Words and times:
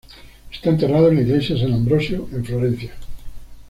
Está 0.51 0.71
enterrado 0.71 1.09
en 1.09 1.17
la 1.17 1.21
iglesia 1.21 1.53
de 1.53 1.61
San 1.61 1.73
Ambrosio 1.73 2.27
en 2.31 2.43
Florencia. 2.43 2.91